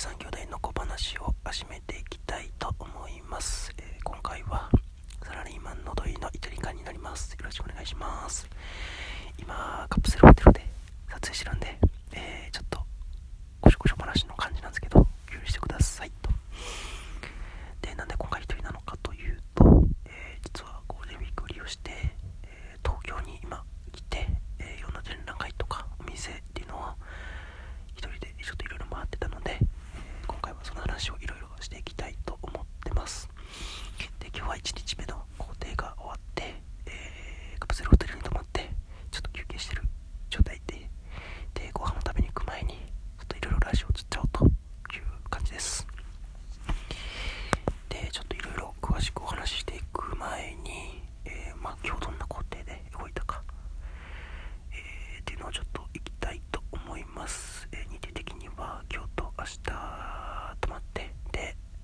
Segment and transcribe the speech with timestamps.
[0.00, 4.70] 3兄弟の小話を始めていきたいと思います、えー、今回は
[5.22, 7.32] サラリーマンのど井のイタリカになります。
[7.32, 8.48] よろしくお願いします。
[9.38, 10.66] 今カプセルホテルで
[11.10, 11.78] 撮影してるんで、
[12.14, 12.80] えー、ちょっと
[13.60, 16.30] こしょこしょ話の感じなんですけど許してくださいと。
[17.82, 18.49] でなんで今回一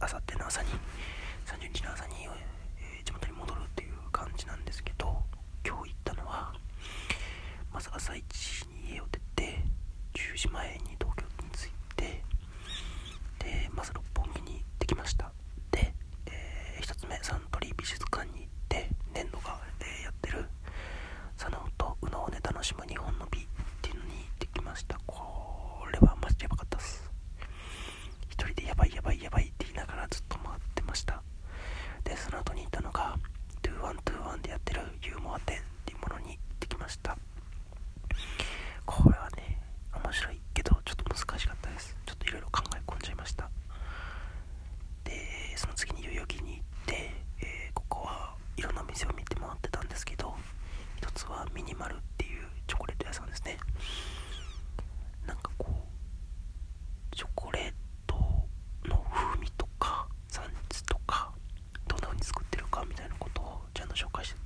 [0.00, 0.68] あさっての朝に
[1.46, 2.14] 30日の朝に、
[2.78, 5.16] えー、地元に戻るっていう感じなんですけど
[5.66, 6.54] 今日行ったのは
[7.72, 9.62] まず朝1時に家を出て
[10.14, 10.96] 10時前に
[64.00, 64.39] 가족하신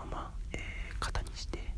[0.00, 1.69] まま、えー、型にして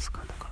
[0.00, 0.44] ますかだか。
[0.44, 0.49] ら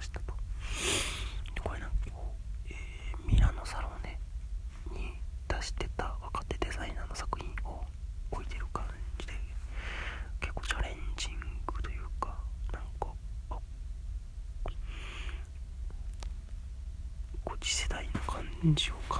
[0.00, 0.32] ましたと。
[1.54, 2.32] でこれなんかこ
[2.64, 4.18] う、えー、ミラノサローネ
[4.98, 5.12] に
[5.46, 7.84] 出してた若手デザイナーの作品を
[8.30, 8.84] 置いてる感
[9.18, 9.34] じで
[10.40, 12.34] 結構チャレンジングというか
[12.72, 13.12] なんか
[13.50, 13.60] こ
[17.54, 18.42] う次世代の感
[18.74, 19.19] じを感